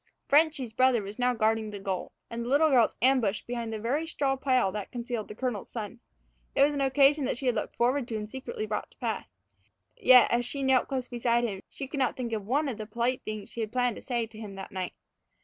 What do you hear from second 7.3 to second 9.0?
she had looked forward to and secretly brought to